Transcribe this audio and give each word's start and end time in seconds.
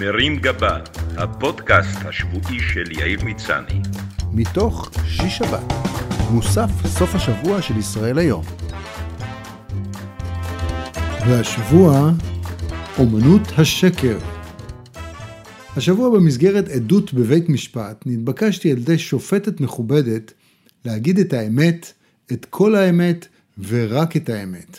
מרים 0.00 0.36
גבה, 0.36 0.78
הפודקאסט 1.16 1.98
השבועי 2.04 2.60
של 2.60 2.92
יאיר 2.92 3.24
מצני. 3.24 3.80
מתוך 4.32 4.90
שיש 5.06 5.38
שבת, 5.38 5.72
מוסף 6.30 6.70
סוף 6.86 7.14
השבוע 7.14 7.62
של 7.62 7.76
ישראל 7.76 8.18
היום. 8.18 8.44
והשבוע, 11.26 12.10
אומנות 12.98 13.42
השקר. 13.58 14.18
השבוע 15.76 16.10
במסגרת 16.10 16.68
עדות 16.68 17.14
בבית 17.14 17.48
משפט 17.48 18.02
נתבקשתי 18.06 18.72
על 18.72 18.78
ידי 18.78 18.98
שופטת 18.98 19.60
מכובדת 19.60 20.32
להגיד 20.84 21.18
את 21.18 21.32
האמת, 21.32 21.92
את 22.32 22.46
כל 22.50 22.74
האמת 22.74 23.26
ורק 23.58 24.16
את 24.16 24.28
האמת. 24.28 24.78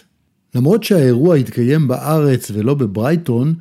למרות 0.56 0.84
שהאירוע 0.84 1.36
התקיים 1.36 1.88
בארץ 1.88 2.52
ולא 2.52 2.74
בברייטון, 2.74 3.54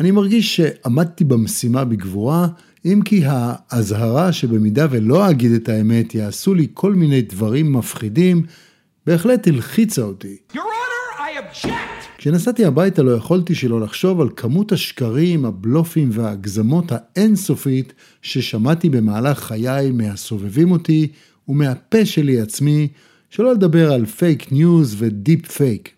אני 0.00 0.10
מרגיש 0.10 0.56
שעמדתי 0.56 1.24
במשימה 1.24 1.84
בגבורה, 1.84 2.48
אם 2.84 3.00
כי 3.04 3.22
האזהרה 3.26 4.32
שבמידה 4.32 4.86
ולא 4.90 5.30
אגיד 5.30 5.52
את 5.52 5.68
האמת 5.68 6.14
יעשו 6.14 6.54
לי 6.54 6.66
כל 6.74 6.94
מיני 6.94 7.22
דברים 7.22 7.72
מפחידים, 7.72 8.42
בהחלט 9.06 9.46
הלחיצה 9.46 10.02
אותי. 10.02 10.36
Honor! 10.52 10.82
כשנסעתי 12.18 12.64
הביתה 12.64 13.02
לא 13.02 13.10
יכולתי 13.10 13.54
שלא 13.54 13.80
לחשוב 13.80 14.20
על 14.20 14.28
כמות 14.36 14.72
השקרים, 14.72 15.44
הבלופים 15.44 16.08
וההגזמות 16.12 16.84
האינסופית 16.90 17.92
ששמעתי 18.22 18.88
במהלך 18.90 19.38
חיי 19.38 19.90
מהסובבים 19.90 20.72
אותי 20.72 21.08
ומהפה 21.48 22.06
שלי 22.06 22.40
עצמי, 22.40 22.88
שלא 23.30 23.52
לדבר 23.52 23.92
על 23.92 24.06
פייק 24.06 24.52
ניוז 24.52 24.96
ודיפ 24.98 25.46
פייק. 25.46 25.90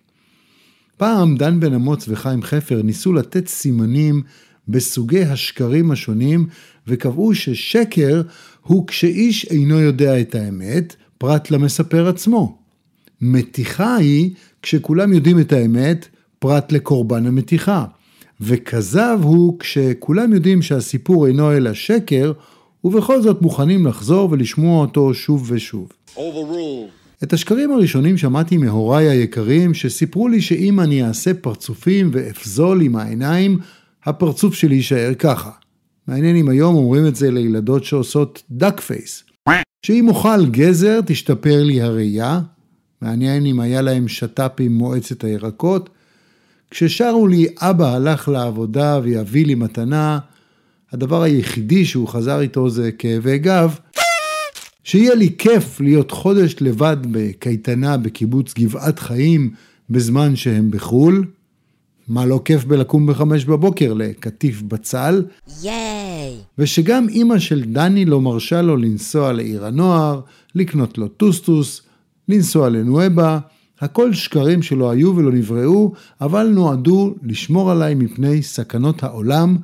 פעם 0.97 1.37
דן 1.37 1.61
בן 1.61 1.75
אמוץ 1.75 2.05
וחיים 2.09 2.43
חפר 2.43 2.83
ניסו 2.83 3.13
לתת 3.13 3.49
סימנים 3.49 4.23
בסוגי 4.69 5.23
השקרים 5.23 5.91
השונים 5.91 6.47
וקבעו 6.87 7.35
ששקר 7.35 8.23
הוא 8.61 8.87
כשאיש 8.87 9.45
אינו 9.51 9.81
יודע 9.81 10.21
את 10.21 10.35
האמת, 10.35 10.97
פרט 11.19 11.51
למספר 11.51 12.09
עצמו. 12.09 12.59
מתיחה 13.21 13.97
היא 13.97 14.31
כשכולם 14.63 15.13
יודעים 15.13 15.41
את 15.41 15.53
האמת, 15.53 16.09
פרט 16.39 16.73
לקורבן 16.73 17.27
המתיחה. 17.27 17.85
וכזב 18.41 19.19
הוא 19.23 19.59
כשכולם 19.59 20.33
יודעים 20.33 20.63
שהסיפור 20.63 21.27
אינו 21.27 21.53
אלא 21.53 21.73
שקר, 21.73 22.33
ובכל 22.85 23.23
זאת 23.23 23.43
מוכנים 23.43 23.87
לחזור 23.87 24.29
ולשמוע 24.31 24.81
אותו 24.81 25.15
שוב 25.15 25.51
ושוב. 25.53 25.89
Overruled. 26.17 27.04
את 27.23 27.33
השקרים 27.33 27.73
הראשונים 27.73 28.17
שמעתי 28.17 28.57
מהוריי 28.57 29.09
היקרים, 29.09 29.75
שסיפרו 29.75 30.29
לי 30.29 30.41
שאם 30.41 30.81
אני 30.81 31.05
אעשה 31.05 31.35
פרצופים 31.35 32.11
ואפזול 32.13 32.83
עם 32.83 32.97
העיניים, 32.97 33.59
הפרצוף 34.05 34.55
שלי 34.55 34.75
יישאר 34.75 35.15
ככה. 35.19 35.51
מעניין 36.09 36.37
אם 36.37 36.49
היום 36.49 36.75
אומרים 36.75 37.07
את 37.07 37.17
זה 37.17 37.31
לילדות 37.31 37.85
שעושות 37.85 38.43
דאק 38.51 38.81
פייס. 38.81 39.25
שאם 39.87 40.09
אוכל 40.09 40.47
גזר, 40.47 41.01
תשתפר 41.07 41.63
לי 41.63 41.83
הראייה. 41.83 42.41
מעניין 43.03 43.47
אם 43.47 43.61
היה 43.61 43.83
להם 43.83 44.09
שת"פ 44.09 44.61
עם 44.61 44.73
מועצת 44.73 45.25
הירקות. 45.25 45.91
כששרו 46.71 47.27
לי 47.27 47.47
אבא 47.59 47.95
הלך 47.95 48.29
לעבודה 48.29 49.01
ויביא 49.03 49.47
לי 49.47 49.55
מתנה, 49.55 50.19
הדבר 50.93 51.23
היחידי 51.23 51.85
שהוא 51.85 52.09
חזר 52.09 52.41
איתו 52.41 52.71
זה 52.71 52.93
כאבי 52.93 53.39
גב, 53.39 53.79
שיהיה 54.85 55.15
לי 55.15 55.31
כיף 55.39 55.81
להיות 55.81 56.11
חודש 56.11 56.57
לבד 56.61 56.97
בקייטנה 57.11 57.97
בקיבוץ 57.97 58.55
גבעת 58.59 58.99
חיים 58.99 59.51
בזמן 59.91 60.37
שהם 60.37 60.71
בחו"ל. 60.71 61.25
מה 62.09 62.27
לא 62.27 62.41
כיף 62.45 62.65
בלקום 62.65 63.07
בחמש 63.07 63.45
בבוקר 63.45 63.93
לקטיף 63.93 64.63
בצל. 64.63 65.25
ייי! 65.63 66.37
ושגם 66.59 67.09
אימא 67.09 67.39
של 67.39 67.65
דני 67.65 68.05
לא 68.05 68.21
מרשה 68.21 68.63
לו 68.63 68.77
לנסוע 68.77 69.33
לעיר 69.33 69.67
הנוער, 69.67 70.21
לקנות 70.55 70.99
לו 70.99 71.09
טוסטוס, 71.09 71.83
לנסוע 72.29 72.69
לנואבה. 72.69 73.39
הכל 73.81 74.13
שקרים 74.13 74.63
שלא 74.63 74.91
היו 74.91 75.17
ולא 75.17 75.33
נבראו, 75.33 75.93
אבל 76.21 76.47
נועדו 76.47 77.15
לשמור 77.23 77.71
עליי 77.71 77.95
מפני 77.95 78.43
סכנות 78.43 79.03
העולם, 79.03 79.57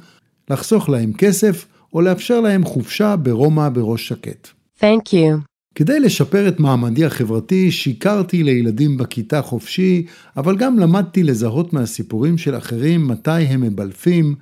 לחסוך 0.50 0.88
להם 0.88 1.12
כסף 1.12 1.66
או 1.94 2.00
לאפשר 2.00 2.40
להם 2.40 2.64
חופשה 2.64 3.16
ברומא 3.16 3.68
בראש 3.68 4.08
שקט. 4.08 4.59
Thank 4.80 5.12
you. 5.12 5.50
כדי 5.74 6.00
לשפר 6.00 6.48
את 6.48 6.60
מעמדי 6.60 7.04
החברתי, 7.04 7.70
שיקרתי 7.70 8.42
לילדים 8.42 8.96
בכיתה 8.96 9.42
חופשי, 9.42 10.06
אבל 10.36 10.56
גם 10.56 10.78
למדתי 10.78 11.22
לזהות 11.22 11.72
מהסיפורים 11.72 12.38
של 12.38 12.56
אחרים 12.56 13.08
מתי 13.08 13.30
הם 13.30 13.60
מבלפים, 13.60 14.34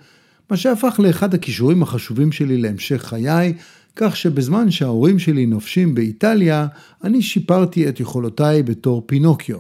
מה 0.51 0.57
שהפך 0.57 1.01
לאחד 1.03 1.35
הכישורים 1.35 1.83
החשובים 1.83 2.33
שלי 2.33 2.57
להמשך 2.57 3.03
חיי, 3.03 3.55
כך 3.97 4.17
שבזמן 4.17 4.71
שההורים 4.71 5.19
שלי 5.19 5.47
נופשים 5.47 5.95
באיטליה, 5.95 6.67
אני 7.05 7.23
שיפרתי 7.23 7.89
את 7.89 8.01
יכולותיי 8.01 8.63
בתור 8.63 9.03
פינוקיו. 9.07 9.59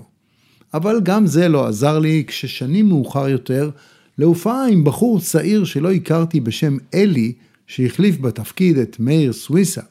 אבל 0.75 1.01
גם 1.03 1.27
זה 1.27 1.49
לא 1.49 1.67
עזר 1.67 1.99
לי 1.99 2.25
כששנים 2.27 2.89
מאוחר 2.89 3.29
יותר, 3.29 3.71
להופעה 4.19 4.69
עם 4.69 4.85
בחור 4.85 5.21
צעיר 5.21 5.65
שלא 5.65 5.93
הכרתי 5.93 6.41
בשם 6.41 6.77
אלי, 6.95 7.33
שהחליף 7.67 8.19
בתפקיד 8.21 8.79
את 8.79 8.97
מאיר 9.01 9.33
סוויסה. 9.33 9.83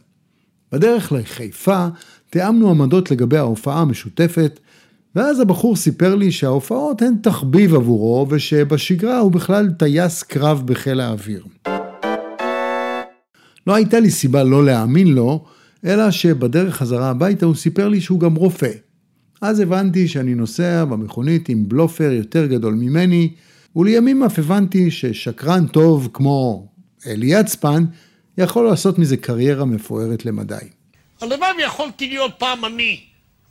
בדרך 0.71 1.11
לחיפה 1.11 1.87
תיאמנו 2.29 2.69
עמדות 2.69 3.11
לגבי 3.11 3.37
ההופעה 3.37 3.81
המשותפת, 3.81 4.59
ואז 5.15 5.39
הבחור 5.39 5.75
סיפר 5.75 6.15
לי 6.15 6.31
שההופעות 6.31 7.01
הן 7.01 7.13
תחביב 7.21 7.75
עבורו, 7.75 8.27
ושבשגרה 8.29 9.19
הוא 9.19 9.31
בכלל 9.31 9.69
טייס 9.79 10.23
קרב 10.23 10.63
בחיל 10.65 10.99
האוויר. 10.99 11.43
לא 13.67 13.75
הייתה 13.75 13.99
לי 13.99 14.11
סיבה 14.11 14.43
לא 14.43 14.65
להאמין 14.65 15.07
לו, 15.07 15.45
אלא 15.85 16.11
שבדרך 16.11 16.75
חזרה 16.75 17.09
הביתה 17.09 17.45
הוא 17.45 17.55
סיפר 17.55 17.87
לי 17.87 18.01
שהוא 18.01 18.19
גם 18.19 18.35
רופא. 18.35 18.71
אז 19.41 19.59
הבנתי 19.59 20.07
שאני 20.07 20.35
נוסע 20.35 20.85
במכונית 20.85 21.49
עם 21.49 21.69
בלופר 21.69 22.11
יותר 22.11 22.45
גדול 22.45 22.73
ממני, 22.73 23.33
ולימים 23.75 24.23
אף 24.23 24.39
הבנתי 24.39 24.91
ששקרן 24.91 25.67
טוב 25.67 26.09
כמו 26.13 26.67
אלי 27.07 27.27
יצפן 27.27 27.83
יכול 28.37 28.65
לעשות 28.65 28.99
מזה 28.99 29.17
קריירה 29.17 29.65
מפוארת 29.65 30.25
למדי. 30.25 30.55
הלוואי 31.21 31.49
ויכולתי 31.57 32.07
להיות 32.09 32.31
פעם 32.37 32.65
אני, 32.65 32.99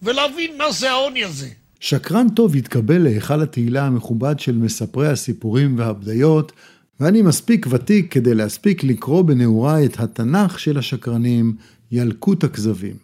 ולהבין 0.03 0.59
מה 0.59 0.73
זה 0.73 0.91
העוני 0.91 1.25
הזה. 1.25 1.49
שקרן 1.81 2.29
טוב 2.29 2.57
התקבל 2.57 2.99
להיכל 2.99 3.43
התהילה 3.43 3.87
המכובד 3.87 4.41
של 4.41 4.57
מספרי 4.57 5.09
הסיפורים 5.09 5.79
והבדיות, 5.79 6.53
ואני 7.01 7.23
מספיק 7.23 7.67
ותיק 7.71 8.13
כדי 8.13 8.35
להספיק 8.35 8.85
לקרוא 8.85 9.23
בנעוריי 9.23 9.87
את 9.87 10.01
התנ"ך 10.01 10.59
של 10.61 10.79
השקרנים, 10.79 11.57
ילקוט 11.93 12.45
הכזבים. 12.45 12.97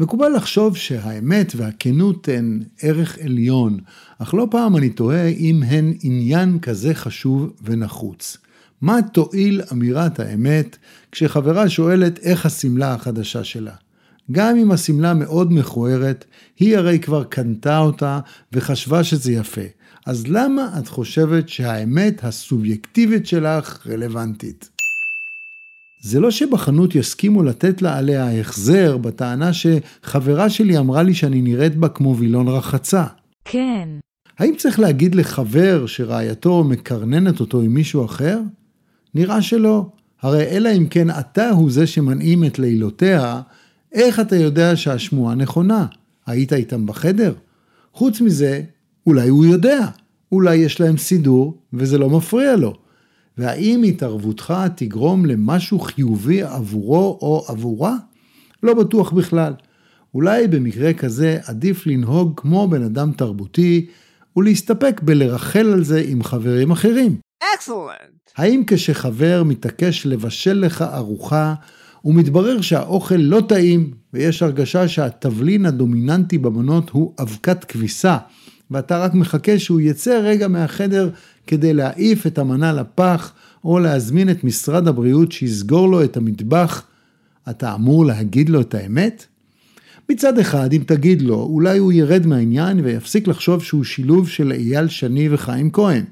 מקובל 0.00 0.28
לחשוב 0.36 0.76
שהאמת 0.76 1.52
והכנות 1.56 2.28
הן 2.28 2.62
ערך 2.82 3.18
עליון, 3.18 3.78
אך 4.18 4.34
לא 4.34 4.48
פעם 4.50 4.76
אני 4.76 4.90
תוהה 4.90 5.28
אם 5.28 5.62
הן 5.66 5.94
עניין 6.02 6.58
כזה 6.58 6.94
חשוב 6.94 7.52
ונחוץ. 7.62 8.38
מה 8.80 8.98
תועיל 9.12 9.62
אמירת 9.72 10.20
האמת 10.20 10.76
כשחברה 11.12 11.68
שואלת 11.68 12.18
איך 12.18 12.46
השמלה 12.46 12.94
החדשה 12.94 13.44
שלה? 13.44 13.74
גם 14.32 14.56
אם 14.56 14.70
השמלה 14.70 15.14
מאוד 15.14 15.52
מכוערת, 15.52 16.24
היא 16.58 16.76
הרי 16.76 16.98
כבר 16.98 17.24
קנתה 17.24 17.78
אותה 17.78 18.20
וחשבה 18.52 19.04
שזה 19.04 19.32
יפה. 19.32 19.60
אז 20.06 20.26
למה 20.26 20.68
את 20.78 20.88
חושבת 20.88 21.48
שהאמת 21.48 22.24
הסובייקטיבית 22.24 23.26
שלך 23.26 23.86
רלוונטית? 23.86 24.70
זה 26.00 26.20
לא 26.20 26.30
שבחנות 26.30 26.94
יסכימו 26.94 27.42
לתת 27.42 27.82
לה 27.82 27.98
עליה 27.98 28.40
החזר 28.40 28.96
בטענה 28.96 29.50
שחברה 29.52 30.50
שלי 30.50 30.78
אמרה 30.78 31.02
לי 31.02 31.14
שאני 31.14 31.42
נראית 31.42 31.76
בה 31.76 31.88
כמו 31.88 32.16
וילון 32.16 32.48
רחצה. 32.48 33.04
כן. 33.44 33.88
האם 34.38 34.54
צריך 34.56 34.80
להגיד 34.80 35.14
לחבר 35.14 35.86
שרעייתו 35.86 36.64
מקרננת 36.64 37.40
אותו 37.40 37.60
עם 37.60 37.74
מישהו 37.74 38.04
אחר? 38.04 38.40
נראה 39.14 39.42
שלא. 39.42 39.86
הרי 40.22 40.42
אלא 40.42 40.68
אם 40.76 40.86
כן 40.86 41.10
אתה 41.10 41.50
הוא 41.50 41.70
זה 41.70 41.86
שמנעים 41.86 42.44
את 42.44 42.58
לילותיה, 42.58 43.40
איך 43.92 44.20
אתה 44.20 44.36
יודע 44.36 44.76
שהשמועה 44.76 45.34
נכונה? 45.34 45.86
היית 46.26 46.52
איתם 46.52 46.86
בחדר? 46.86 47.34
חוץ 47.92 48.20
מזה, 48.20 48.62
אולי 49.06 49.28
הוא 49.28 49.44
יודע. 49.44 49.86
אולי 50.32 50.56
יש 50.56 50.80
להם 50.80 50.96
סידור 50.96 51.58
וזה 51.72 51.98
לא 51.98 52.10
מפריע 52.10 52.56
לו. 52.56 52.74
והאם 53.38 53.82
התערבותך 53.82 54.54
תגרום 54.76 55.26
למשהו 55.26 55.78
חיובי 55.78 56.42
עבורו 56.42 57.18
או 57.22 57.44
עבורה? 57.48 57.96
לא 58.62 58.74
בטוח 58.74 59.12
בכלל. 59.12 59.52
אולי 60.14 60.48
במקרה 60.48 60.92
כזה 60.92 61.38
עדיף 61.44 61.86
לנהוג 61.86 62.32
כמו 62.36 62.68
בן 62.68 62.82
אדם 62.82 63.12
תרבותי 63.12 63.86
ולהסתפק 64.36 65.00
בלרחל 65.04 65.66
על 65.72 65.84
זה 65.84 66.04
עם 66.08 66.22
חברים 66.22 66.70
אחרים. 66.70 67.16
אקסלנט. 67.54 68.30
האם 68.36 68.62
כשחבר 68.66 69.42
מתעקש 69.46 70.06
לבשל 70.06 70.52
לך 70.52 70.82
ארוחה, 70.82 71.54
ומתברר 72.04 72.60
שהאוכל 72.60 73.14
לא 73.14 73.42
טעים, 73.48 73.90
ויש 74.12 74.42
הרגשה 74.42 74.88
שהתבלין 74.88 75.66
הדומיננטי 75.66 76.38
במנות 76.38 76.90
הוא 76.90 77.12
אבקת 77.20 77.64
כביסה, 77.64 78.16
ואתה 78.70 78.98
רק 78.98 79.14
מחכה 79.14 79.58
שהוא 79.58 79.80
יצא 79.80 80.20
רגע 80.22 80.48
מהחדר 80.48 81.10
כדי 81.46 81.74
להעיף 81.74 82.26
את 82.26 82.38
המנה 82.38 82.72
לפח, 82.72 83.32
או 83.64 83.78
להזמין 83.78 84.30
את 84.30 84.44
משרד 84.44 84.88
הבריאות 84.88 85.32
שיסגור 85.32 85.88
לו 85.88 86.04
את 86.04 86.16
המטבח, 86.16 86.82
אתה 87.50 87.74
אמור 87.74 88.06
להגיד 88.06 88.48
לו 88.48 88.60
את 88.60 88.74
האמת? 88.74 89.26
מצד 90.10 90.38
אחד, 90.38 90.72
אם 90.72 90.82
תגיד 90.86 91.22
לו, 91.22 91.34
אולי 91.34 91.78
הוא 91.78 91.92
ירד 91.92 92.26
מהעניין 92.26 92.80
ויפסיק 92.84 93.28
לחשוב 93.28 93.62
שהוא 93.62 93.84
שילוב 93.84 94.28
של 94.28 94.52
אייל 94.52 94.88
שני 94.88 95.28
וחיים 95.30 95.70
כהן. 95.70 96.04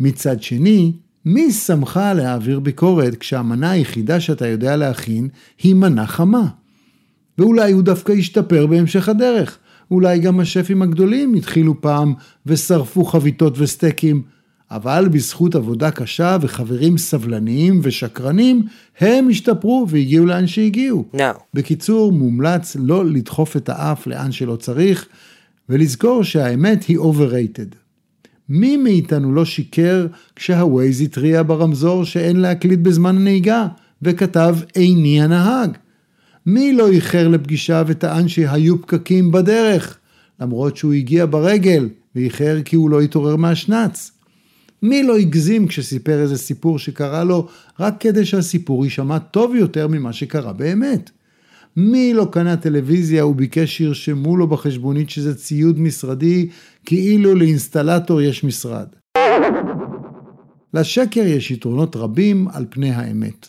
מצד 0.00 0.42
שני, 0.42 0.92
מי 1.24 1.52
שמך 1.52 2.00
להעביר 2.16 2.60
ביקורת 2.60 3.14
כשהמנה 3.14 3.70
היחידה 3.70 4.20
שאתה 4.20 4.46
יודע 4.46 4.76
להכין 4.76 5.28
היא 5.62 5.74
מנה 5.74 6.06
חמה? 6.06 6.48
ואולי 7.38 7.72
הוא 7.72 7.82
דווקא 7.82 8.12
ישתפר 8.12 8.66
בהמשך 8.66 9.08
הדרך. 9.08 9.58
אולי 9.90 10.18
גם 10.18 10.40
השפים 10.40 10.82
הגדולים 10.82 11.34
התחילו 11.34 11.80
פעם 11.80 12.14
ושרפו 12.46 13.04
חביתות 13.04 13.54
וסטייקים, 13.58 14.22
אבל 14.70 15.08
בזכות 15.08 15.54
עבודה 15.54 15.90
קשה 15.90 16.36
וחברים 16.40 16.98
סבלניים 16.98 17.80
ושקרנים, 17.82 18.62
הם 19.00 19.28
השתפרו 19.28 19.86
והגיעו 19.88 20.26
לאן 20.26 20.46
שהגיעו. 20.46 21.04
No. 21.14 21.20
בקיצור, 21.54 22.12
מומלץ 22.12 22.76
לא 22.80 23.06
לדחוף 23.06 23.56
את 23.56 23.68
האף 23.68 24.06
לאן 24.06 24.32
שלא 24.32 24.56
צריך, 24.56 25.06
ולזכור 25.68 26.24
שהאמת 26.24 26.84
היא 26.84 26.98
overrated. 26.98 27.81
מי 28.54 28.76
מאיתנו 28.76 29.34
לא 29.34 29.44
שיקר 29.44 30.06
כשהווייז 30.36 31.00
התריע 31.00 31.42
ברמזור 31.42 32.04
שאין 32.04 32.36
להקליט 32.36 32.80
בזמן 32.80 33.16
הנהיגה, 33.16 33.66
וכתב 34.02 34.56
איני 34.76 35.22
הנהג? 35.22 35.70
מי 36.46 36.72
לא 36.72 36.90
איחר 36.90 37.28
לפגישה 37.28 37.82
וטען 37.86 38.28
שהיו 38.28 38.82
פקקים 38.82 39.32
בדרך, 39.32 39.98
למרות 40.40 40.76
שהוא 40.76 40.92
הגיע 40.92 41.26
ברגל 41.26 41.88
ואיחר 42.14 42.58
כי 42.64 42.76
הוא 42.76 42.90
לא 42.90 43.00
התעורר 43.00 43.36
מהשנץ? 43.36 44.10
מי 44.82 45.02
לא 45.02 45.16
הגזים 45.16 45.66
כשסיפר 45.66 46.20
איזה 46.20 46.38
סיפור 46.38 46.78
שקרה 46.78 47.24
לו 47.24 47.48
רק 47.80 47.94
כדי 48.00 48.24
שהסיפור 48.24 48.84
יישמע 48.84 49.18
טוב 49.18 49.54
יותר 49.54 49.88
ממה 49.88 50.12
שקרה 50.12 50.52
באמת? 50.52 51.10
מי 51.76 52.14
לא 52.14 52.28
קנה 52.30 52.56
טלוויזיה 52.56 53.26
וביקש 53.26 53.76
שירשמו 53.76 54.36
לו 54.36 54.46
בחשבונית 54.46 55.10
שזה 55.10 55.34
ציוד 55.34 55.80
משרדי 55.80 56.48
כאילו 56.84 57.34
לאינסטלטור 57.34 58.20
יש 58.20 58.44
משרד? 58.44 58.86
לשקר 60.74 61.20
יש 61.20 61.50
יתרונות 61.50 61.96
רבים 61.96 62.48
על 62.52 62.66
פני 62.70 62.90
האמת. 62.90 63.48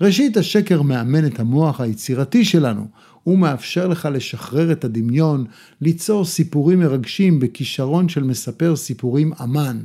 ראשית, 0.00 0.36
השקר 0.36 0.82
מאמן 0.82 1.26
את 1.26 1.40
המוח 1.40 1.80
היצירתי 1.80 2.44
שלנו. 2.44 2.86
הוא 3.22 3.38
מאפשר 3.38 3.88
לך 3.88 4.08
לשחרר 4.12 4.72
את 4.72 4.84
הדמיון, 4.84 5.44
ליצור 5.80 6.24
סיפורים 6.24 6.78
מרגשים 6.78 7.40
בכישרון 7.40 8.08
של 8.08 8.24
מספר 8.24 8.76
סיפורים 8.76 9.32
אמן. 9.42 9.78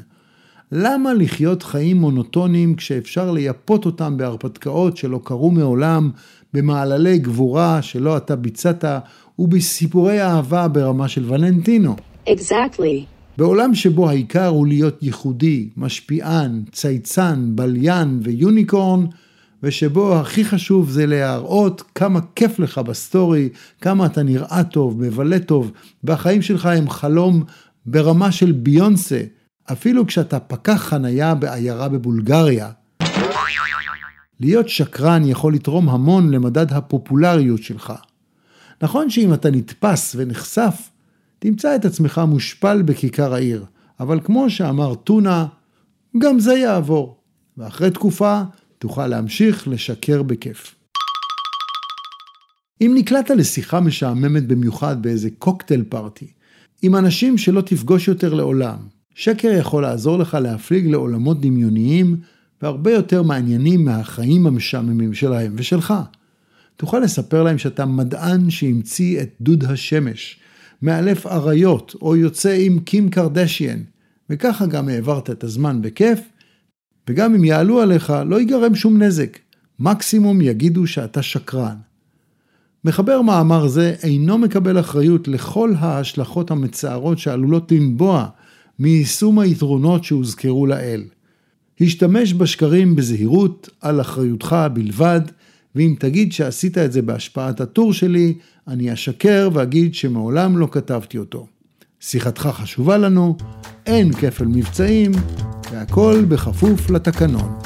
למה 0.72 1.14
לחיות 1.14 1.64
חיים 1.64 1.98
מונוטוניים 1.98 2.76
כשאפשר 2.76 3.32
לייפות 3.32 3.86
אותם 3.86 4.18
בהרפתקאות 4.18 4.98
שלא 4.98 5.20
קרו 5.24 5.52
מעולם, 5.52 6.12
במעללי 6.54 7.20
גבורה 7.20 7.82
שלא 7.82 8.18
אתה 8.18 8.36
ביצעת, 8.36 8.84
ובסיפורי 9.40 10.22
אהבה 10.22 10.68
ברמה 10.68 11.08
של 11.08 11.24
ולנטינו? 11.28 11.96
Exactly. 12.28 13.06
בעולם 13.38 13.76
שבו 13.76 14.10
העיקר 14.10 14.48
הוא 14.48 14.68
להיות 14.68 15.04
ייחודי, 15.04 15.70
משפיען, 15.78 16.64
צייצן, 16.72 17.52
בליין 17.56 18.20
ו 18.24 18.33
unicorn, 18.33 19.06
ושבו 19.64 20.16
הכי 20.16 20.46
חשוב 20.46 20.90
זה 20.90 21.06
להראות 21.06 21.84
כמה 21.96 22.20
כיף 22.36 22.60
לך 22.60 22.78
בסטורי, 22.78 23.50
כמה 23.82 24.06
אתה 24.06 24.24
נראה 24.24 24.64
טוב, 24.64 25.02
מבלה 25.02 25.40
טוב, 25.40 25.72
והחיים 26.04 26.42
שלך 26.42 26.66
הם 26.66 26.90
חלום 26.90 27.44
ברמה 27.86 28.32
של 28.32 28.52
ביונסה, 28.52 29.22
אפילו 29.72 30.08
כשאתה 30.08 30.40
פקח 30.40 30.84
חנייה 30.90 31.36
בעיירה 31.36 31.90
בבולגריה. 31.90 32.72
להיות 34.40 34.70
שקרן 34.70 35.26
יכול 35.26 35.54
לתרום 35.54 35.90
המון 35.90 36.32
למדד 36.32 36.74
הפופולריות 36.74 37.64
שלך. 37.64 37.94
נכון 38.82 39.10
שאם 39.10 39.34
אתה 39.34 39.52
נתפס 39.52 40.16
ונחשף, 40.18 40.90
תמצא 41.40 41.76
את 41.76 41.86
עצמך 41.86 42.22
מושפל 42.28 42.82
בכיכר 42.82 43.34
העיר, 43.34 43.66
אבל 44.00 44.20
כמו 44.24 44.50
שאמר 44.50 44.96
טונה, 44.96 45.46
גם 46.18 46.40
זה 46.40 46.54
יעבור, 46.54 47.18
ואחרי 47.58 47.92
תקופה 47.92 48.42
תוכל 48.78 49.08
להמשיך 49.08 49.68
לשקר 49.68 50.24
בכיף. 50.24 50.76
אם 52.82 52.92
נקלעת 52.96 53.30
לשיחה 53.30 53.80
משעממת 53.80 54.48
במיוחד 54.48 55.02
באיזה 55.02 55.30
קוקטייל 55.40 55.84
פארטי, 55.90 56.32
עם 56.82 56.96
אנשים 56.96 57.38
שלא 57.38 57.62
תפגוש 57.62 58.08
יותר 58.08 58.34
לעולם, 58.34 58.78
שקר 59.18 59.48
יכול 59.48 59.84
לעזור 59.84 60.20
לך 60.20 60.38
להפליג 60.42 60.88
לעולמות 60.88 61.42
דמיוניים 61.42 62.18
והרבה 62.62 62.92
יותר 62.92 63.24
מעניינים 63.24 63.86
מהחיים 63.86 64.48
המשעממים 64.48 65.14
שלהם 65.14 65.54
ושלך. 65.56 65.94
תוכל 66.76 67.00
לספר 67.00 67.44
להם 67.44 67.58
שאתה 67.58 67.86
מדען 67.86 68.50
שהמציא 68.50 69.22
את 69.22 69.30
דוד 69.42 69.64
השמש, 69.64 70.40
מאלף 70.82 71.28
אריות 71.28 71.96
או 72.02 72.16
יוצא 72.16 72.58
עם 72.60 72.80
קים 72.80 73.10
קרדשיאן, 73.10 73.80
וככה 74.30 74.66
גם 74.66 74.90
העברת 74.90 75.30
את 75.30 75.44
הזמן 75.44 75.82
בכיף, 75.82 76.20
וגם 77.10 77.36
אם 77.36 77.46
יעלו 77.46 77.82
עליך 77.82 78.14
לא 78.26 78.40
ייגרם 78.40 78.76
שום 78.76 79.04
נזק, 79.04 79.38
מקסימום 79.80 80.42
יגידו 80.42 80.88
שאתה 80.88 81.22
שקרן. 81.22 81.76
מחבר 82.86 83.22
מאמר 83.22 83.68
זה 83.68 83.96
אינו 84.04 84.38
מקבל 84.38 84.80
אחריות 84.80 85.28
לכל 85.28 85.74
ההשלכות 85.78 86.52
המצערות 86.52 87.20
שעלולות 87.20 87.72
לנבוע 87.72 88.30
מיישום 88.80 89.40
היתרונות 89.40 90.04
שהוזכרו 90.04 90.66
לעיל. 90.66 91.04
השתמש 91.82 92.34
בשקרים 92.34 92.96
בזהירות, 92.96 93.70
על 93.82 94.02
אחריותך 94.02 94.56
בלבד, 94.74 95.22
ואם 95.76 95.96
תגיד 96.00 96.34
שעשית 96.34 96.78
את 96.78 96.92
זה 96.92 97.02
בהשפעת 97.02 97.62
הטור 97.62 97.94
שלי, 97.94 98.34
אני 98.68 98.94
אשקר 98.94 99.50
ואגיד 99.54 99.96
שמעולם 99.96 100.58
לא 100.58 100.68
כתבתי 100.72 101.18
אותו. 101.18 101.48
שיחתך 102.00 102.50
חשובה 102.54 102.98
לנו, 102.98 103.38
אין 103.86 104.14
כפל 104.14 104.46
מבצעים, 104.46 105.12
והכל 105.72 106.26
בכפוף 106.28 106.90
לתקנון. 106.90 107.60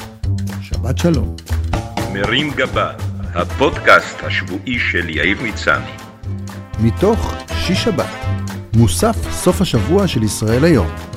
שבת 0.62 0.98
שלום. 0.98 1.36
מרים 2.12 2.50
גבה, 2.56 2.92
הפודקאסט 3.34 4.16
השבועי 4.22 4.78
של 4.78 5.08
יאיר 5.08 5.36
מצני. 5.42 5.90
מתוך 6.80 7.34
שיש 7.48 7.84
שבת, 7.84 8.41
מוסף 8.76 9.30
סוף 9.30 9.60
השבוע 9.60 10.06
של 10.06 10.22
ישראל 10.22 10.64
היום. 10.64 11.11